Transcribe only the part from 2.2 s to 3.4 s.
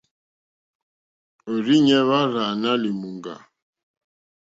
rzâ nà lìmùŋɡà.